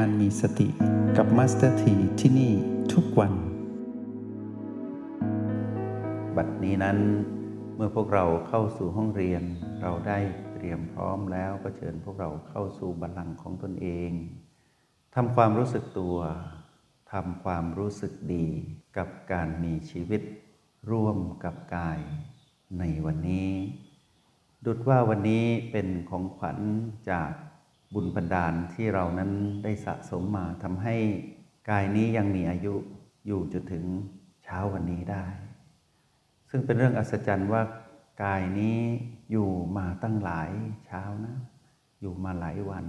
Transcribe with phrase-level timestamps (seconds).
[0.00, 0.68] การมีสติ
[1.16, 2.52] กับมาสเตอร์ทีที่นี่
[2.92, 3.32] ทุกวัน
[6.36, 6.98] บัดนี้นั้น
[7.74, 9.42] เมื่อพวกเราเข้าสู่ห้องเรียน
[9.82, 10.18] เราได้
[10.54, 14.10] เตรียมพร้อมแล้วก็เชิญพวกเราเข้าสู่บัลลังก์ของตนเอง
[15.14, 16.16] ทำความรู้สึกตัว
[17.12, 18.46] ทำความรู้สึกดี
[18.96, 20.22] กับการมีชีวิต
[20.90, 22.00] ร่วมกับกาย
[22.78, 23.50] ในวันนี้
[24.64, 26.58] ดุจว่าวันนี้เป็นของขวัญ
[27.10, 27.32] จาก
[27.94, 29.30] บุญบันดาลที่เรานั้น
[29.64, 30.96] ได้สะสมมาทำให้
[31.70, 32.74] กายนี้ยังมีอายุ
[33.26, 33.84] อยู่จนถึง
[34.44, 35.24] เช้าวันนี้ได้
[36.50, 37.62] ซึ่งเป็นเรื่องอัศจรรย์ว่า
[38.24, 38.78] กายนี้
[39.30, 40.50] อยู่มาตั้งหลาย
[40.86, 41.36] เช้านะ
[42.00, 42.86] อยู่มาหลายวัน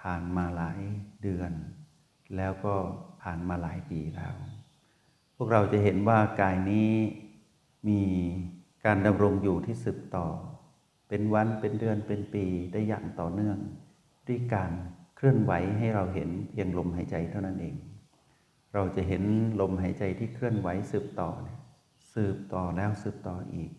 [0.00, 0.78] ผ่านมาหลาย
[1.22, 1.52] เดือน
[2.36, 2.74] แล้วก็
[3.22, 4.34] ผ่านมาหลายปีแล้ว
[5.36, 6.90] พวกเราจะเห็นว่ากายนี้
[7.88, 8.02] มี
[8.84, 10.26] การดำรงอยู่ที่สืบต่อ
[11.08, 13.58] เป็นวันเป็นเดือนเป็นปีได้อย่างต่อเนื่อง
[14.28, 14.72] ด้วยการ
[15.16, 17.74] เคลื่อนไหวให้เราเห็นเพียงลมหายใจเท่านั้นเอง
[18.74, 19.22] เราจะเห็น
[19.60, 21.58] ลมหายใจที่เคลื่อนไหวสืบต่อเนี่ย
[22.14, 23.70] สืบต่อแล้วสืบต่ออีก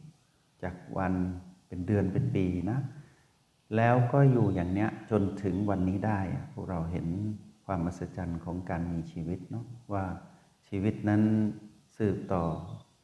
[0.63, 1.13] จากวัน
[1.67, 2.79] เป็นเดือนเป็นปีนะ
[3.75, 6.19] แล้วก็อยู่อย่างเนี้ยจนถึงวันนี้ได้
[6.53, 7.07] พวกเราเห็น
[7.65, 10.05] ความมหัศจรรย์ของการมีชีวิตเนาะว่า
[10.67, 11.23] ชีวิตนั้น
[11.97, 12.45] สืบต่อ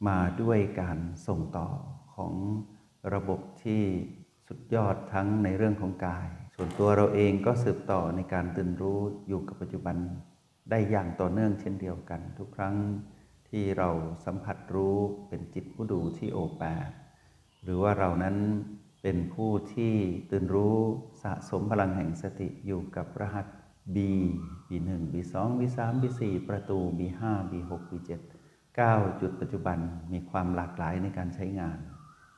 [0.08, 1.68] มาด้วยการส่งต่อ
[2.14, 2.32] ของ
[3.14, 3.82] ระบบที่
[4.48, 6.28] สุดยอดทั้งในเรื่องของกาย
[6.62, 9.96] ส่วนตัวเราเองก็สืบต่อในการตื่นรู้อยู่กับปัจจุบัน
[10.70, 12.76] ได้อย่างต่อเนื่องเช่นเดียวกัน ทุกครั้ง
[13.48, 13.88] ที่เรา
[14.24, 14.96] สัมผัสรู้
[15.28, 16.62] เป็นจิตผู้ดูที่โอแป
[17.62, 18.36] หรือว่าเรานั้น
[19.02, 19.94] เป็นผู้ที่
[20.30, 20.78] ตื่นรู้
[21.22, 23.46] สะสมพลังแห่งสติอยู่กับรหัส
[23.94, 23.96] B
[24.68, 28.10] B1 B2 B3 B4 ประตู B5 B6 B7
[28.68, 29.78] 9 จุดปัจจุบัน
[30.12, 31.78] มีความหลากหลายในการใช้งาน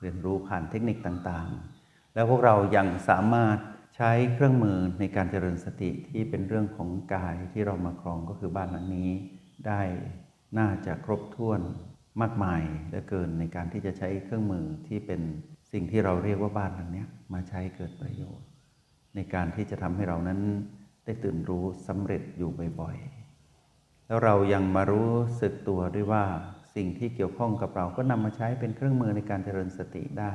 [0.01, 3.59] เรียนรู้ผ่านเทคนิคต่างๆ แล้วพวกเรายังสามารถ
[3.97, 9.11] ใช้เครื่องมือในการเจริญสติที่เป็นเรื่องของกายที่เรามาครองก็คือบ้านหลังนี้
[9.67, 9.83] ได้
[10.59, 11.61] น่าจะครบถ้วน
[12.21, 15.21] มากมายเหลือเกินในการที่จะใช้เครื่องมือที่เป็น
[15.73, 18.47] สิ่งที่เราเรียกว่าบ้านหลังนี้มาใช้เกิดประโยชน์
[19.15, 20.41] ในการที่จะทำให้เรานั้น
[21.05, 25.11] ได้ตื่นรู้สำเร็จอยู่บ่อยๆ แล้วเรายังมารู้
[25.41, 26.25] สึกตัวด้วยว่า
[26.77, 30.33] สิ่งที่เกี่ยวข้องกับเราก็นำมาใช้เป็นเครื่องมือในการเจริญสติได้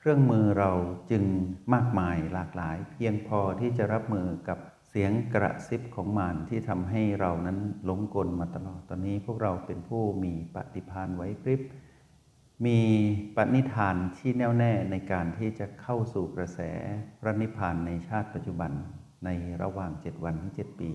[0.00, 0.70] เครื่องมือเรา
[1.10, 1.24] จึง
[1.74, 11.60] มากมายหลากหลาย เพียงพอที่จะรับมือกับเสียงกระซิบของมารที่ทำให้เรานั้นหลงกลมาตลอด ตอนนี้พวกเราเป็นผู้มีปฏิภาณไว้พริบ
[12.66, 12.80] มี
[13.36, 16.60] ปณิธานที่แน่วแน่ในการที่จะเข้าสู่กระแส
[17.20, 18.72] พระนิพพานในชาติปัจจุบัน
[19.24, 19.30] ใน
[19.62, 20.90] ระหว่างเจ็ดวันถึงเจ็ดปี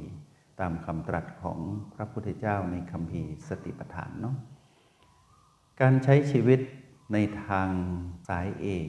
[0.59, 1.59] ตามคำตรัสของ
[1.95, 4.35] พระพุทธเจ้าในคำพีสติปัฏฐานเนาะ
[5.81, 6.59] การใช้ชีวิต
[7.11, 7.69] ในทาง
[8.29, 8.87] สายเอก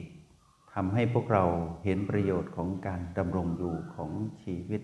[0.73, 1.45] ทำให้พวกเรา
[1.83, 4.11] เห็นประโยชน์ของการดำรงอยู่ของ
[4.43, 4.81] ชีวิต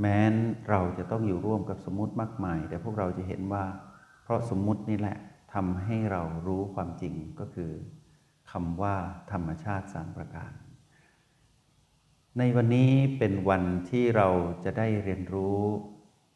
[0.00, 0.34] แม้น
[0.68, 3.64] เราจะต้องอยู่ร่วมกับสมมติมากมาย แต่พวกเราจะเห็นว่า
[4.22, 5.18] เพราะสมมตินี่แหละ
[5.54, 7.72] ทำให้เรารู้ความจริงก็คือ
[8.50, 8.96] คำว่า
[9.32, 10.52] ธรรมชาติสามประการ
[12.38, 14.28] ในวันนี้เป็นวันที่เรา
[14.64, 15.60] จะได้เรียนรู้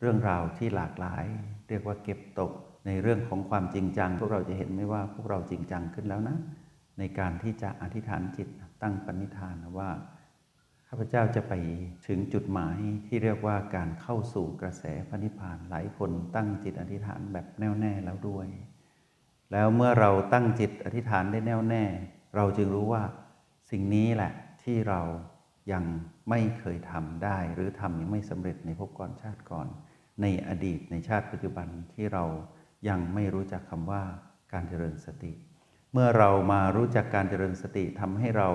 [0.01, 1.25] เรื่องราวที่หลากหลาย
[1.69, 2.53] เรียกว่าเก็บตก
[2.87, 6.37] ในเรื่องของความจริงจัง พวกเราจะเห็นไหมว่าพวกเราจริงจังขึ้นแล้วนะ
[6.99, 8.49] ในการที่จะอธิษฐานจิต
[8.83, 9.91] ตั้งปณิธานว่า
[10.89, 11.55] ข้าพเจ้าจะไป
[12.07, 18.47] ถึงจุดหมายที่เรียกว่าการเข้าสู่กระแสพระนิพพานหลายคนตั้งจิตอธิษฐานแบบแน่วแน่แล้วด้วย
[19.53, 21.85] แล้วเมื่อเราตั้งจิตอธิษฐานได้แน่วแน่
[22.37, 23.03] เราจึงรู้ว่า
[23.71, 24.33] สิ่งนี้แหละ
[24.63, 25.01] ที่เรา
[25.73, 25.85] ยัง
[26.31, 29.69] ไม่เคยทำได้ หรือทำยังไม่สำเร็จในภพก่อนชาติก่อน
[30.23, 32.25] ในอดีตในชาติปัจจุบันที่เรา
[32.89, 34.03] ยังไม่รู้จักคำว่า
[34.53, 35.33] การเจริญสติ
[35.93, 38.51] เมื่อเรามารู้จักการเจริญสติทำให้เรา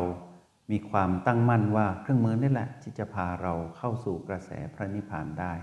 [0.71, 5.53] มีความตั้งมั่นว่าเครื่องมือนี่แหละ ที่จะพาเราเข้าสู่กระแสพระนิพพานได้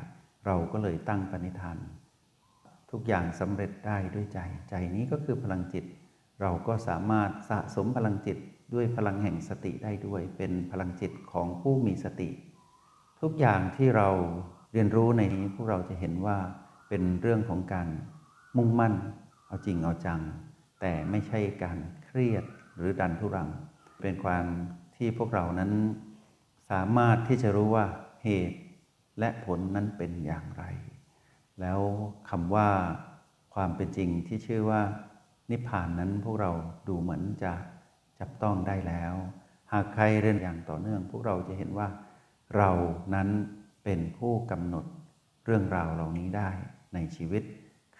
[0.47, 1.79] เราก็เลยตั้งปณิธาน
[2.91, 4.39] ทุกอย่างสำเร็จได้ด้วยใจ
[4.69, 5.85] ใจนี้ก็คือพลังจิต
[6.41, 8.39] เราก็สามารถสะสมพลังจิต
[8.75, 12.31] ด้วยพลังแห่งสติได้ด้วย เป็นพลังจิตของผู้มีสติ
[13.21, 14.09] ทุกอย่างที่เรา
[14.73, 16.39] เรียนรู้ในนี้พวกเราจะเห็นว่า
[16.89, 17.89] เป็นเรื่องของการ
[18.57, 18.95] มุ่งมั่น
[19.47, 20.21] เอาจริงเอาจัง
[20.81, 22.45] แต่ไม่ใช่การเครียด
[22.77, 23.49] หรือดันทุรัง
[24.01, 24.45] เป็นความ
[24.97, 25.73] ที่พวกเรานั้น
[26.71, 27.87] สามารถที่จะรู้ว่า
[28.25, 28.59] เหตุ
[29.19, 30.65] และผลนั้นเป็นอย่างไร
[31.61, 31.81] แล้ว
[32.31, 32.69] คำว่า
[33.55, 34.83] ความเป็นจริงที่ชื่อว่า
[35.51, 36.51] นิพพานนั้นพวกเรา
[36.89, 37.53] ดูเหมือนจะ
[38.21, 39.15] จับต้องได้แล้ว
[39.73, 41.89] หากใครเรียนอย่างต่อเนื่อง พวกเราจะเห็นว่า
[42.57, 42.71] เรา
[43.15, 43.29] นั้น
[43.85, 44.85] เป็นผู้กำหนด
[45.45, 46.51] เรื่องราวเหล่านี้ได้
[46.95, 47.43] ในชีวิต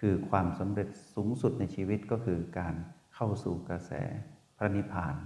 [0.01, 2.75] คือความสำเร็จสูงสุดในชีวิตก็คือการ
[3.15, 3.93] เข้าสู่กระแส
[4.57, 5.17] พระนิพพาน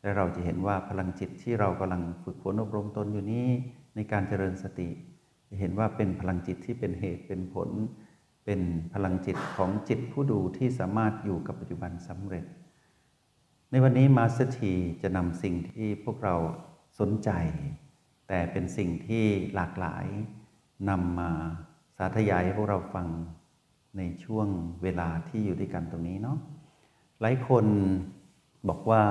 [0.00, 3.46] และเราจะเห็นว่าพลังจิตที่เรากำลังฝึกฝนอบรมตนอยู่นี้
[3.94, 4.88] ในการเจริญสติ
[5.48, 7.70] จะเห็นว่าเป็นพลังจิตที่เป็นเหตุเป็นผล
[8.44, 8.60] เป็น
[8.94, 12.44] พลังจิตของจิตผู้ดูที่สามารถอยู่กับปัจจุบันสำเร็จ
[13.70, 14.72] ในวันนี้มาสเตอร์ที
[15.02, 16.36] จะนำสิ่งที่พวกเรา
[17.00, 17.30] สนใจ
[18.28, 19.24] แต่เป็นสิ่งที่
[19.54, 20.06] หลากหลาย
[20.88, 21.30] นำมา
[21.96, 23.08] สาธยายให้พวกเราฟัง
[23.98, 24.46] ในช่วง
[24.82, 26.38] เวลาที่อยู่ด้วยกันตรงนี้เนาะ
[27.20, 27.64] หลายคน
[28.68, 29.02] บอกว่า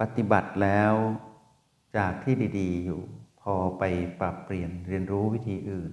[0.00, 0.94] ปฏิบัติแล้ว
[1.96, 3.00] จากที่ดีๆ อยู่
[3.40, 3.82] พอไป
[4.20, 5.92] ปรับเปลี่ยนเรียนรู้วิธีอื่น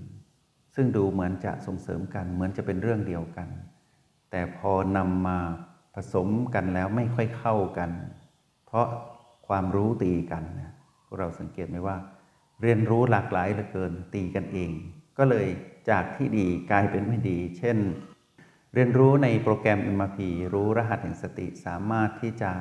[0.75, 3.49] ซึ่งดูเหมือนจะส่งเสริมกัน เหมือนจะเป็นเรื่องเดียวกัน
[4.31, 5.37] แต่พอนำมา
[5.95, 7.91] ผสมกันแล้วไม่ค่อยเข้ากัน
[8.65, 8.87] เพราะ
[9.47, 10.71] ความรู้ตีกันนะ
[11.17, 11.97] เราสังเกตไหมว่า
[12.61, 14.71] เรียนรู้หลากหลายเหลือเกินตีกันเอง
[15.17, 15.47] ก็เลย
[15.89, 17.77] จากที่ดีกลายเป็นไม่ดี เช่น
[18.73, 20.19] เรียนรู้ในโปรแกรม MRP
[20.53, 22.51] รู้รหัสแห่งสติสามารถที่จะ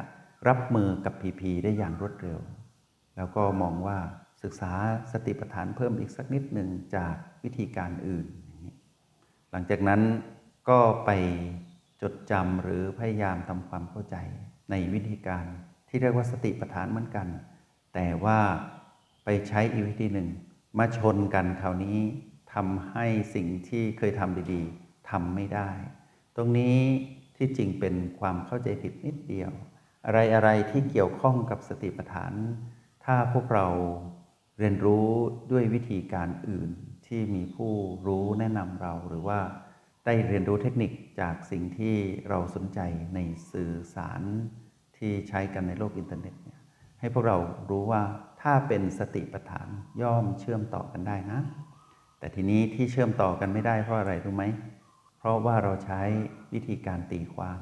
[0.49, 2.41] รับมือกับ PP ได้อย่างรวดเร็ว
[3.17, 3.99] แล้วก็มองว่า
[4.43, 4.73] ศึกษา
[5.12, 7.14] สติปัฏฐานเพิ่มอีกสักนิดหนึ่งจาก
[7.44, 8.26] วิธีการอื่น
[9.50, 10.00] หลังจากนั้น
[10.69, 11.11] ก็ไป
[12.03, 14.17] จดจำหรือพยายามทำความเข้าใจ
[14.70, 15.44] ในวิธีการ
[15.88, 17.29] ที่เรียกว่าสติปัฏฐานเหมือนกัน
[17.94, 18.38] แต่ว่า
[19.25, 20.29] ไปใช้อีกวิธีหนึ่ง
[20.79, 21.99] มาชนกันคราวนี้
[22.55, 25.70] ทำให้สิ่งที่เคยทำดีๆทำไม่ได้
[26.37, 26.79] ตรงนี้
[27.37, 29.52] ที่จริงเป็นความเข้าใจผิดนิดเดียว
[30.06, 32.32] อะไรอะไรที่เกี่ยวข้องกับสติปัฏฐาน
[33.05, 33.67] ถ้าพวกเรา
[34.58, 35.08] เรียนรู้
[35.52, 36.70] ด้วยวิธีการอื่น
[37.06, 37.73] ที่มีผู้
[38.06, 39.41] รู้แนะนำเราหรือว่า
[40.05, 41.96] ได้เรียนรู้เทคนิคจากสิ่งที่
[42.29, 42.81] เราสนใจ
[43.14, 43.19] ใน
[43.53, 44.23] สื่อสาร
[44.96, 46.61] ที่ใช้กันในโลกอินเทอร์เน็ตเนี่ย
[47.00, 47.37] ให้พวกเรา
[47.70, 48.03] รู้ว่า
[48.43, 49.69] ถ้าเป็นสติปัฏฐาน
[50.03, 51.41] ย่อมเชื่อมต่อกันได้นะ
[52.20, 54.44] แต่ทีนี้ที่เชื่อมต่อกันไม่ได้เพราะอะไรรู้ไหม
[55.19, 56.02] เพราะว่าเราใช้
[56.55, 57.61] วิธีการตีความ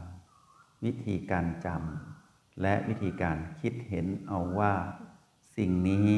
[0.84, 4.72] วิธีการจำและวิธีการคิดเห็นเอาว่า
[5.56, 6.08] สิ่งนี้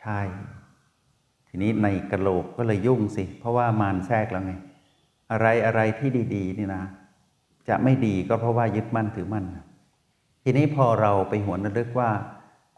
[0.00, 0.20] ใช่
[1.48, 4.52] ทีนี้ในกระโหลกก็เลยยุ่งสิ เพราะว่ามารแทรกแล้วไง
[5.32, 6.84] อะไรอะไรที่ดีๆนี่นะ
[7.68, 9.44] จะไม่ดีก็เพราะว่ายึดมั่นถือมั่น
[10.42, 12.10] ทีนี้พอเราไปหวนระลึกว่า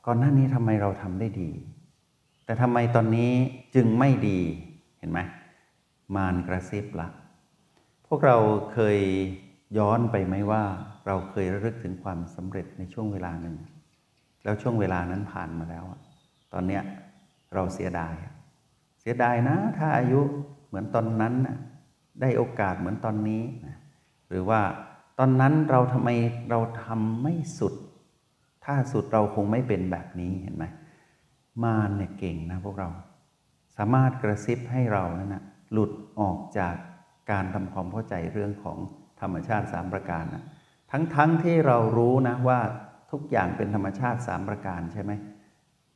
[0.07, 1.51] ก่อนหน้านี้ทำไมเราทำได้ดี
[2.45, 3.33] แต่ทำไมตอนนี้
[3.75, 4.41] จึงไม่ดี
[5.05, 5.23] ห็นไหม
[6.17, 7.09] มารกระซิบละ
[8.07, 8.37] พวกเรา
[8.73, 8.99] เคย
[9.79, 10.63] ย้อนไปไหมว่า
[11.07, 13.57] เราเคยระลึกถึงความสำเร็จในช่วงเวลาหนึ่ง
[14.45, 15.85] แล้วช่วงเวลานั้นผ่านมาแล้ว
[16.53, 16.83] ตอนเนี้ย
[17.55, 18.15] เราเสียดาย
[19.01, 20.21] เสียดายนะ ถ้าอายุ
[20.67, 21.57] เหมือนตอนนั้นนะ
[22.21, 23.43] ได้โอกาสเหมือนตอนนี้
[24.29, 24.61] หรือว่า
[25.19, 26.09] ตอนนั้นเราทำไม
[26.51, 27.75] เราทำไม่สุด
[28.65, 30.65] ถ้าสุดเราคงไม่เป็นแบบนี้เห็นไหม
[31.65, 32.89] มารเนี่ยเก่งนะพวกเรา
[33.77, 35.91] สามารถกระซิบให้เรานั่นนะหลุด
[36.21, 36.75] ออกจาก
[37.31, 38.79] การทำความเข้าใจเรื่องของ
[39.21, 40.45] ธรรมชาติสามประการนะ
[40.93, 42.61] ทั้งๆทที่เรารู้นะว่า
[43.13, 45.13] ทุกอย่างเป็นธรรมชาติสามประการใช่ไหม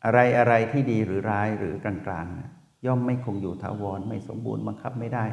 [0.05, 1.95] อะไรอะไรที่ดีหรือร้ายหรือกลา
[2.25, 2.51] งๆนะ
[2.87, 5.25] ย่อมไม่คงอยู่ถาวรไม่สมบูรณ์บังคับไม่ได้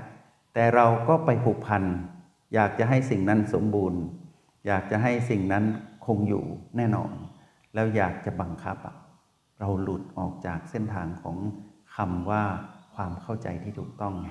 [0.53, 1.83] แต่เราก็ไปผูกพัน
[2.53, 4.01] อยากจะให้สิ่งนั้นสมบูรณ์
[4.67, 5.65] อยากจะให้สิ่งนั้น
[6.05, 6.43] คงอยู่
[6.77, 7.11] แน่นอน
[7.73, 8.77] แล้วอยากจะบังคับ
[9.59, 11.37] เราหลุดออกจากเส้นทางของ
[11.95, 12.43] คำว่า
[12.95, 14.29] ความเข้าใจที่ถูกต้องไง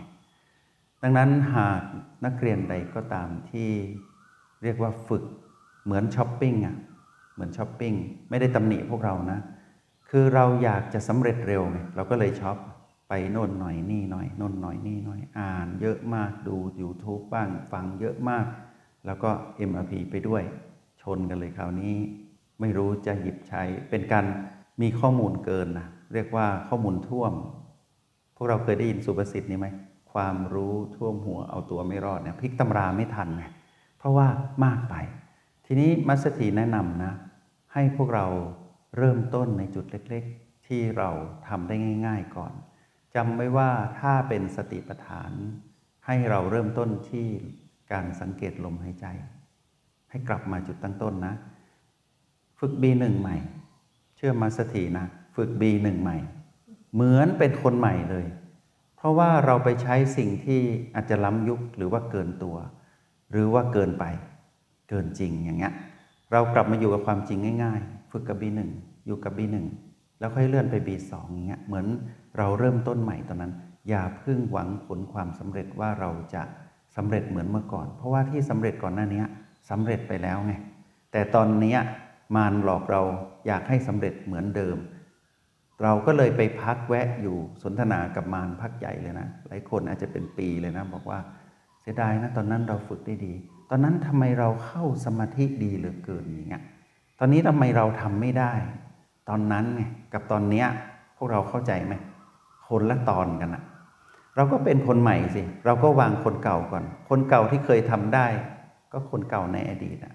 [1.03, 1.83] ดังนั้นหาก
[2.25, 3.71] นักเรียนใดก็ตามที่
[4.63, 5.25] เรียกว่าฝึก
[5.85, 6.77] เหมือนช้อปปิ้งอะ
[7.35, 7.95] เหมือนช้อปปิ้ง
[8.31, 9.39] ไม่ได้ตำหนิพวกเรานะ
[10.11, 12.57] คือเราอยากจะสำเร็จเร็วไงเราก็เลยช็อป
[13.09, 18.47] ไปโน่นหน่อยนี่หน่อยโน่นหน่อยนี่หน่อยอ่าน เยอะมากดู YouTube บ้างฟังเยอะมาก
[19.07, 19.31] แล้วก็
[19.69, 20.43] MRP ไปด้วย
[21.03, 21.95] ชนกันเลยคราวนี้
[22.61, 24.25] ไม่รู้จะหยิบใช้เป็นการ
[24.83, 27.33] มีข้อมูลเกินนะ เรียกว่าข้อมูลท่วม
[28.37, 29.69] พวกเราเคยได้ยินสุภาษิตนี้ไหม
[30.13, 33.45] ความรู้ท่วมหัวเอาตัวไม่รอดเนี่ยพลิกตำราไม่ทันไง
[33.99, 34.27] เพราะว่า
[34.65, 34.95] มากไป
[35.67, 37.13] ทีนี้มัสถีแนะนำนะ
[37.73, 38.27] ให้พวกเรา
[38.99, 41.11] เริ่มต้นในจุดเล็กๆ ที่เรา
[41.49, 41.75] ทำได้
[42.07, 42.53] ง่าย ๆก่อน
[43.15, 43.71] จำไว้ว่า
[44.01, 45.33] ถ้าเป็นสติปัฏฐาน
[46.07, 47.29] ให้เราเริ่มต้นที่
[47.93, 49.07] การสังเกตลมหายใจ
[50.11, 51.35] ให้กลับมาจุดตั้งต้นนะ
[52.59, 53.37] ฝึก B1 ใหม่
[54.17, 56.17] เชื่อมาสถีนะ ฝึก B1 ใหม่
[56.95, 58.27] เหมือนเป็นคนใหม่เลย
[58.97, 60.61] เพราะว่าเราไปใช้สิ่งที่
[60.95, 62.57] อาจจะล้ำยุคหรือว่าเกินตัว
[63.31, 64.05] หรือว่าเกินไป
[64.89, 65.73] เกินจริงอย่างเงี้ย
[66.33, 68.61] เรากลับมาอยู่กับความจริงง่าย ๆ ฝึกกับ B1
[69.07, 69.57] อยู่กับ B1
[70.19, 71.87] แล้วค่อยเลื่อนไป B2 อย่างเงี้ยเหมือน
[72.39, 73.53] เราเริ่มต้นใหม่ตอนนั้น
[73.89, 76.43] อย่าเพิ่งหวังผลความสำเร็จว่าเราจะ
[76.97, 79.23] สำเร็จเหมือนเมื่อก่อน เพราะว่าที่สำเร็จก่อนหน้านี้
[79.71, 80.55] สำเร็จไปแล้วไง
[81.13, 81.77] แต่ตอนนี้
[82.37, 83.03] มารหลอกเรา
[83.47, 84.77] อยากให้สำเร็จเหมือนเดิม
[85.83, 91.19] เราก็เลยไปพักแวะอยู่สนทนากับมารพักใหญ่เลยนะ หลายคนอาจจะเป็นปีเลยนะ บอกว่า
[91.83, 93.35] เสียดายนะตอนนั้นเราฝึกได้ดี
[93.71, 96.63] ตอนนั้นทำไมเราเข้าสมาธิดีเหลือเกินอย่างเงี้ย
[97.19, 98.53] ตอนนี้ทำไมเราทำไม่ได้
[99.29, 100.67] ตอนนั้นไงกับตอนเนี้ย
[101.17, 101.95] พวกเราเข้าใจไหม
[102.69, 103.65] คนละตอนกันอะ
[104.37, 108.27] เราก็เป็นคนใหม่สิ เราก็วางคนเก่าก่อน คนเก่าที่เคยทำได้
[108.93, 110.15] ก็คนเก่าในอดีตอะ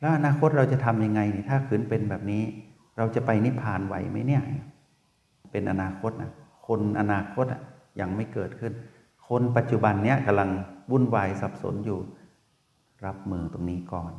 [0.00, 2.42] แล้วอนาคตเราจะทำยังไงนี่ถ้าขืนเป็นแบบนี้
[2.96, 4.42] เราจะไปนิพพานไหวไหมเนี่ย
[5.50, 6.32] เป็นอนาคตนะ
[6.66, 7.60] คนอนาคตอะ
[8.00, 8.72] ยังไม่เกิดขึ้น
[9.28, 10.50] คนปัจจุบันเนี้ยกำลัง
[10.90, 11.98] วุ่นวายสับสนอยู่
[13.06, 14.12] รับมือตรงนี้ก่อน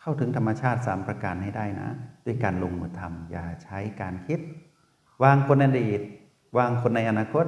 [0.00, 1.88] เข้าถึงธรรมชาติสามประการให้ได้นะ
[2.26, 4.40] ด้วยการลงมือทำอย่าใช้การคิด
[5.22, 6.00] วางคนอดีต
[6.58, 7.46] วางคนในอนาคต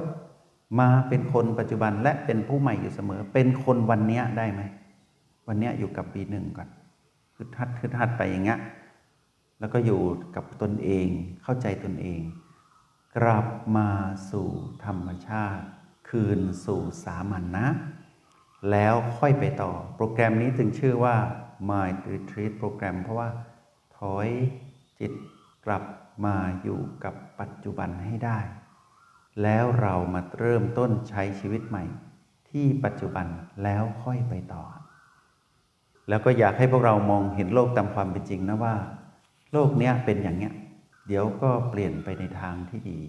[0.79, 4.61] มาเป็นคนปัจจุบันและเป็นผู้ใหม่อยู่เสมอ เป็นคนวันเนี้ยได้ไหม
[5.47, 6.69] วันเนี้ยอยู่กับปีหนึ่งก่อน
[7.35, 8.59] คือทัดคือทัดไปอย่างเงี้ย
[9.59, 10.01] แล้วก็อยู่
[10.35, 11.07] กับตนเอง
[11.43, 12.21] เข้าใจตนเอง
[13.17, 13.47] กลับ
[13.77, 13.89] มา
[14.31, 14.49] สู่
[14.85, 15.65] ธรรมชาติ
[16.09, 17.67] คืนสู่สามัญนนะ
[18.71, 21.15] แล้วค่อยไปต่อ โปรแกรมนี้ถึงชื่อว่า
[21.69, 23.29] Mind Retreat โปรแกรม เพราะว่า
[23.97, 24.29] ถอย
[24.99, 25.13] จิต
[25.65, 25.83] กลับ
[26.25, 28.39] มาอยู่กับปัจจุบันให้ได้
[29.43, 31.83] แล้วเรามาเริ่มต้นใช้ชีวิตใหม่
[32.49, 33.27] ที่ปัจจุบัน
[33.63, 34.63] แล้วค่อยไปต่อ
[36.09, 38.75] แล้วก็อยากให้พวกเรามองเห็นโลกตามความเป็นจริงนะว่า
[39.57, 40.53] โลกเนี้ยเป็นอย่างเนี้ย
[41.07, 43.01] เดี๋ยวก็เปลี่ยนไปในทางที่ดี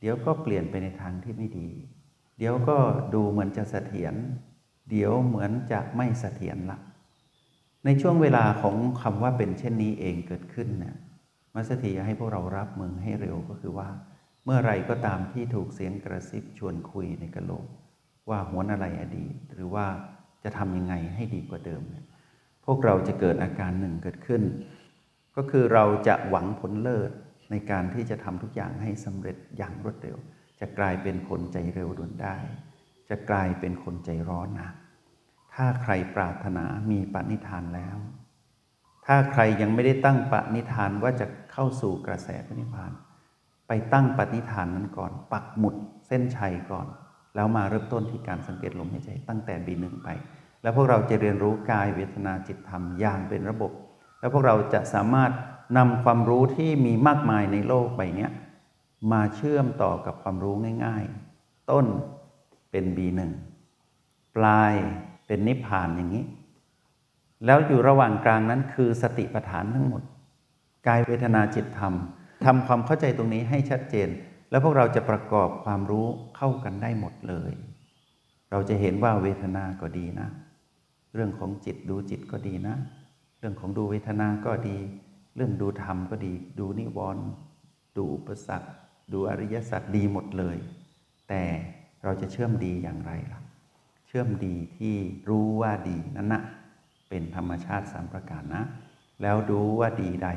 [0.00, 1.68] เดี๋ยวก็เปลี่ยนไปในทางที่ไม่ดี
[2.38, 2.76] เดี๋ยวก็
[3.14, 4.14] ดูเหมือนจะเสถียร
[4.90, 6.78] เดี๋ยวเหมือนจะไม่เสถียรละ
[7.84, 10.96] ในช่วงเวลาของคำว่าเป็นเช่นนี้เองเกิดขึ้นเนี่ย
[11.54, 13.88] มัสถีให้พวกเรารับมือให้เร็วก็คือว่า
[14.44, 17.66] เมื่อไรก็ตามที่ถูกเสียงกระซิบชวนคุยในกะโหลก
[18.28, 19.86] ว่าหวนอะไรอดีต หรือว่า
[20.44, 22.04] จะทำยังไงให้ดีกว่าเดิมเนี่ย
[22.64, 24.42] พวกเราจะเกิดอาการหนึ่งเกิดขึ้น
[25.36, 27.10] ก็คือเราจะหวังผลเลิศ
[27.50, 30.16] ในการที่จะทำทุกอย่างให้สำเร็จอย่างรวดเร็ว
[30.60, 32.36] จะกลายเป็นคนใจเร็วด่วนได้
[33.10, 34.70] จะกลายเป็นคนใจร้อนนะ
[35.54, 37.96] ถ้าใครปรารถนามีปณิธานแล้ว
[39.06, 42.92] ถ้าใครยังไม่ได้ตั้งปณิธานว่าจะเข้าสู่กระแสพระนิพพาน
[43.68, 45.74] ไปตั้งปณิธานนั้นก่อน ปักหมุด
[46.06, 46.86] เส้นชัยก่อน
[47.34, 50.08] แล้วมาเริ่มต้นที่การสังเกตลมหายใจตั้งแต่บีหนึ่งไป
[50.62, 53.72] แล้วพวกเราจะเรียนรู้กายเวทนาจิตธรรมอย่างเป็นระบบ
[54.20, 55.32] แล้วพวกเราจะสามารถ
[55.76, 58.28] นำความรู้ที่มีมากมายในโลกใบนี้
[59.12, 61.04] มาเชื่อมต่อกับความรู้ง่าย
[61.36, 61.86] ๆ ต้น
[62.70, 63.20] เป็น B1
[64.36, 64.74] ปลาย
[65.26, 66.24] เป็นนิพพานอย่างนี้
[67.46, 70.02] แล้วอยู่ระหว่างกลางนั้นคือสติปัฏฐานทั้งหมด
[70.86, 71.94] กายเวทนาจิตธรรม
[72.44, 74.08] ทำความเข้าใจตรงนี้ให้ชัดเจน
[74.50, 76.06] แล้วพวกเราจะประกอบความรู้
[76.36, 77.52] เข้ากันได้หมดเลย
[78.50, 80.28] เราจะเห็นว่าเวทนาก็ดีนะ
[81.14, 82.76] เรื่องของจิตดูจิตก็ดีนะ
[83.38, 84.78] เรื่องของดูเวทนาก็ดี
[85.36, 87.26] เรื่องดูธรรมก็ดี ดูนิวรณ์
[87.96, 88.70] ดูอุปสรรค
[89.12, 90.56] ดูอริยสัจดีหมดเลย
[91.28, 91.44] แต่
[92.04, 93.40] เราจะเชื่อมดีอย่างไรล่ะ
[94.06, 94.94] เชื่อมดีที่
[95.28, 96.42] รู้ว่าดีนั้นนะ
[97.08, 98.62] เป็นธรรมชาติสามประการนะ
[99.22, 100.28] แล้วรู้ว่าดีใด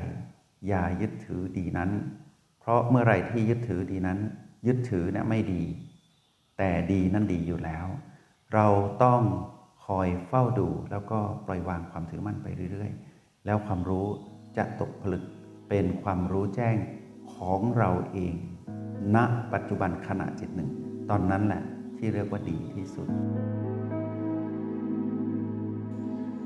[0.68, 1.92] อย่ายึดถือดีนั้น
[2.60, 4.20] เพราะเมื่อไรที่ยึดถือดีนั้น
[4.68, 5.64] ยึดถือเนี่ยไม่ดี
[6.58, 7.86] แต่ดีนั้นดีอยู่แล้ว
[8.54, 8.68] เรา
[9.04, 9.22] ต้อง
[9.86, 14.06] คอยเฝ้าดู แล้วก็ปล่อยวางความถือมั่นไปเรื่อยๆ แล้วความรู้
[14.58, 15.24] จะตกผลึก
[15.70, 16.76] เป็นความรู้แจ้ง
[17.34, 18.34] ของเราเอง
[19.16, 19.18] ณ
[19.54, 20.70] ปัจจุบันขณะจิตหนึ่ง
[21.10, 21.64] ตอนนั้นแหละ
[21.98, 23.08] ที่เรียกว่าดีที่สุด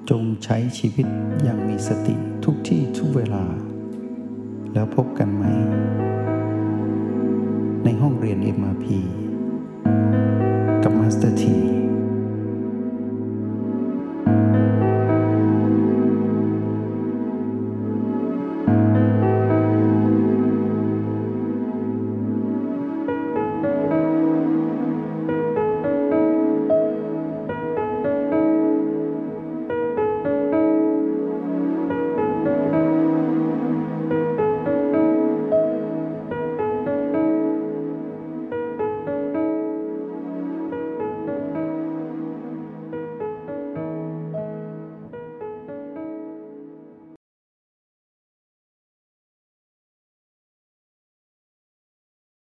[0.10, 1.08] จงใช้ชีวิต
[1.44, 2.16] อย่างมีสติ
[2.46, 3.44] ทุกที่ทุกเวลา
[4.74, 5.44] แล้วพบกันไหม
[7.84, 8.86] ในห้องเรียน MRP
[10.84, 11.58] กับมาสเตอร์ที